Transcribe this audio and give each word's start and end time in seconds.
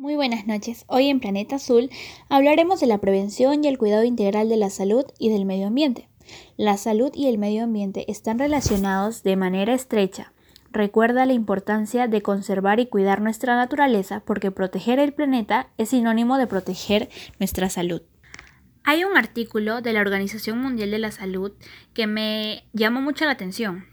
Muy 0.00 0.16
buenas 0.16 0.46
noches. 0.46 0.86
Hoy 0.86 1.10
en 1.10 1.20
Planeta 1.20 1.56
Azul 1.56 1.90
hablaremos 2.30 2.80
de 2.80 2.86
la 2.86 3.02
prevención 3.02 3.62
y 3.62 3.68
el 3.68 3.76
cuidado 3.76 4.02
integral 4.04 4.48
de 4.48 4.56
la 4.56 4.70
salud 4.70 5.04
y 5.18 5.28
del 5.28 5.44
medio 5.44 5.66
ambiente. 5.66 6.08
La 6.56 6.78
salud 6.78 7.12
y 7.14 7.28
el 7.28 7.36
medio 7.36 7.64
ambiente 7.64 8.10
están 8.10 8.38
relacionados 8.38 9.22
de 9.22 9.36
manera 9.36 9.74
estrecha. 9.74 10.32
Recuerda 10.72 11.26
la 11.26 11.34
importancia 11.34 12.08
de 12.08 12.22
conservar 12.22 12.80
y 12.80 12.86
cuidar 12.86 13.20
nuestra 13.20 13.56
naturaleza 13.56 14.22
porque 14.24 14.50
proteger 14.50 14.98
el 14.98 15.12
planeta 15.12 15.68
es 15.76 15.90
sinónimo 15.90 16.38
de 16.38 16.46
proteger 16.46 17.10
nuestra 17.38 17.68
salud. 17.68 18.00
Hay 18.84 19.04
un 19.04 19.18
artículo 19.18 19.82
de 19.82 19.92
la 19.92 20.00
Organización 20.00 20.62
Mundial 20.62 20.92
de 20.92 20.98
la 20.98 21.10
Salud 21.10 21.52
que 21.92 22.06
me 22.06 22.64
llamó 22.72 23.02
mucho 23.02 23.26
la 23.26 23.32
atención. 23.32 23.84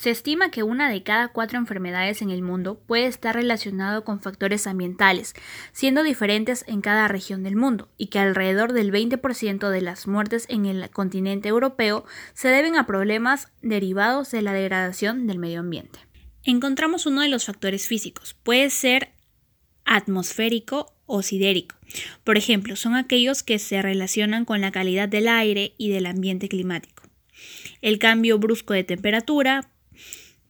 Se 0.00 0.10
estima 0.10 0.50
que 0.50 0.62
una 0.62 0.90
de 0.90 1.02
cada 1.02 1.28
cuatro 1.28 1.58
enfermedades 1.58 2.20
en 2.20 2.30
el 2.30 2.42
mundo 2.42 2.78
puede 2.86 3.06
estar 3.06 3.34
relacionado 3.34 4.04
con 4.04 4.20
factores 4.20 4.66
ambientales, 4.66 5.34
siendo 5.72 6.02
diferentes 6.02 6.64
en 6.68 6.82
cada 6.82 7.08
región 7.08 7.42
del 7.42 7.56
mundo, 7.56 7.88
y 7.96 8.08
que 8.08 8.18
alrededor 8.18 8.72
del 8.72 8.92
20% 8.92 9.70
de 9.70 9.80
las 9.80 10.06
muertes 10.06 10.46
en 10.48 10.66
el 10.66 10.90
continente 10.90 11.48
europeo 11.48 12.04
se 12.34 12.48
deben 12.48 12.76
a 12.76 12.86
problemas 12.86 13.48
derivados 13.62 14.30
de 14.30 14.42
la 14.42 14.52
degradación 14.52 15.26
del 15.26 15.38
medio 15.38 15.60
ambiente. 15.60 15.98
Encontramos 16.44 17.06
uno 17.06 17.22
de 17.22 17.28
los 17.28 17.46
factores 17.46 17.88
físicos. 17.88 18.36
Puede 18.42 18.70
ser 18.70 19.12
atmosférico 19.84 20.92
o 21.06 21.22
sidérico. 21.22 21.74
Por 22.22 22.36
ejemplo, 22.36 22.76
son 22.76 22.94
aquellos 22.94 23.42
que 23.42 23.58
se 23.58 23.80
relacionan 23.80 24.44
con 24.44 24.60
la 24.60 24.72
calidad 24.72 25.08
del 25.08 25.26
aire 25.26 25.72
y 25.78 25.90
del 25.90 26.06
ambiente 26.06 26.48
climático. 26.48 27.02
El 27.80 27.98
cambio 27.98 28.38
brusco 28.38 28.74
de 28.74 28.84
temperatura 28.84 29.70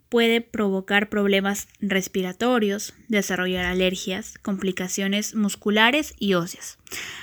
puede 0.09 0.41
provocar 0.41 1.09
problemas 1.09 1.69
respiratorios, 1.81 2.95
desarrollar 3.09 3.65
alergias, 3.65 4.39
complicaciones 4.39 5.35
musculares 5.35 6.15
y 6.19 6.35
óseas, 6.35 6.79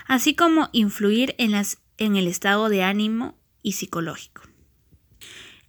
así 0.08 0.36
como 0.36 0.70
influir 0.73 1.36
en, 1.38 1.54
en 1.98 2.15
el 2.15 2.27
estado 2.27 2.70
de 2.70 2.84
ánimo 2.84 3.38
y 3.62 3.74
psicológico. 3.74 4.43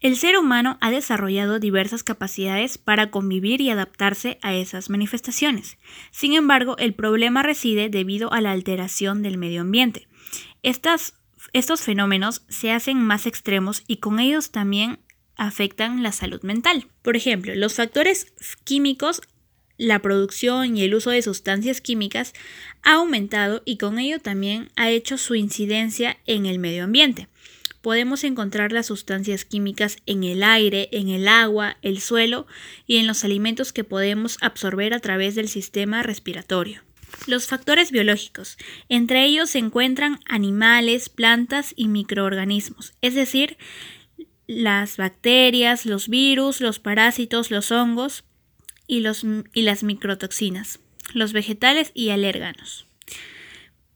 El 0.00 0.16
ser 0.16 0.36
humano 0.36 0.76
ha 0.82 0.90
desarrollado 0.90 1.58
diversas 1.58 2.02
capacidades 2.02 2.76
para 2.76 3.10
convivir 3.10 3.62
y 3.62 3.70
adaptarse 3.70 4.38
a 4.42 4.52
esas 4.52 4.90
manifestaciones. 4.90 5.78
Sin 6.10 6.34
embargo, 6.34 6.76
el 6.76 6.92
problema 6.92 7.42
reside 7.42 7.88
debido 7.88 8.30
a 8.30 8.42
la 8.42 8.52
alteración 8.52 9.22
del 9.22 9.38
medio 9.38 9.62
ambiente. 9.62 10.06
estos 10.62 11.80
fenómenos 11.80 12.44
se 12.50 12.70
hacen 12.70 13.02
más 13.02 13.26
extremos 13.26 13.82
y 13.86 13.96
con 13.96 14.20
ellos 14.20 14.50
también 14.50 14.98
afectan 15.36 16.02
la 16.02 16.12
salud 16.12 16.42
mental. 16.42 16.86
Por 17.02 17.16
ejemplo, 17.16 17.54
los 17.54 17.74
factores 17.74 18.32
químicos, 18.64 19.22
la 19.76 20.00
producción 20.00 20.76
y 20.76 20.82
el 20.82 20.94
uso 20.94 21.10
de 21.10 21.22
sustancias 21.22 21.80
químicas 21.80 22.32
ha 22.82 22.94
aumentado 22.94 23.62
y 23.64 23.76
con 23.76 23.98
ello 23.98 24.20
también 24.20 24.70
ha 24.76 24.90
hecho 24.90 25.18
su 25.18 25.34
incidencia 25.34 26.16
en 26.26 26.46
el 26.46 26.58
medio 26.58 26.84
ambiente. 26.84 27.28
Podemos 27.82 28.24
encontrar 28.24 28.72
las 28.72 28.86
sustancias 28.86 29.44
químicas 29.44 29.98
en 30.06 30.24
el 30.24 30.42
aire, 30.42 30.88
en 30.92 31.10
el 31.10 31.28
agua, 31.28 31.76
el 31.82 32.00
suelo 32.00 32.46
y 32.86 32.96
en 32.96 33.06
los 33.06 33.24
alimentos 33.24 33.74
que 33.74 33.84
podemos 33.84 34.38
absorber 34.40 34.94
a 34.94 35.00
través 35.00 35.34
del 35.34 35.48
sistema 35.48 36.02
respiratorio. 36.02 36.82
Los 37.26 37.46
factores 37.46 37.90
biológicos. 37.90 38.56
Entre 38.88 39.24
ellos 39.24 39.50
se 39.50 39.58
encuentran 39.58 40.18
animales, 40.26 41.10
plantas 41.10 41.74
y 41.76 41.88
microorganismos, 41.88 42.94
es 43.02 43.14
decir, 43.14 43.58
las 44.46 44.96
bacterias, 44.96 45.86
los 45.86 46.08
virus, 46.08 46.60
los 46.60 46.78
parásitos, 46.78 47.50
los 47.50 47.70
hongos 47.70 48.24
y, 48.86 49.00
los, 49.00 49.24
y 49.52 49.62
las 49.62 49.82
microtoxinas, 49.82 50.80
los 51.14 51.32
vegetales 51.32 51.90
y 51.94 52.10
alérganos. 52.10 52.86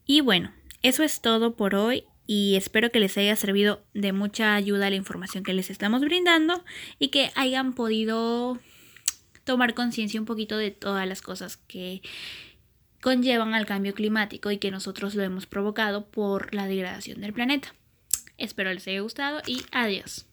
Y 0.07 0.21
bueno, 0.21 0.53
eso 0.83 1.03
es 1.03 1.21
todo 1.21 1.57
por 1.57 1.75
hoy 1.75 2.05
y 2.27 2.57
espero 2.57 2.91
que 2.91 3.01
les 3.01 3.17
haya 3.17 3.35
servido 3.37 3.83
de 3.95 4.13
mucha 4.13 4.55
ayuda 4.55 4.91
la 4.91 4.97
información 4.97 5.45
que 5.45 5.55
les 5.55 5.71
estamos 5.71 6.03
brindando 6.03 6.65
y 6.99 7.09
que 7.09 7.31
hayan 7.35 7.75
podido 7.75 8.59
tomar 9.45 9.75
conciencia 9.75 10.21
un 10.21 10.27
poquito 10.27 10.57
de 10.59 10.71
todas 10.71 11.09
las 11.09 11.23
cosas 11.23 11.57
que 11.57 12.03
conllevan 13.01 13.55
al 13.55 13.67
cambio 13.67 13.95
climático 13.95 14.51
y 14.51 14.59
que 14.59 14.71
nosotros 14.71 15.15
lo 15.15 15.23
hemos 15.23 15.47
provocado 15.47 16.07
por 16.07 16.55
la 16.55 16.67
degradación 16.67 17.21
del 17.21 17.33
planeta. 17.33 17.75
Espero 18.37 18.73
les 18.73 18.87
haya 18.87 19.01
gustado 19.01 19.41
y 19.47 19.63
adiós. 19.73 20.28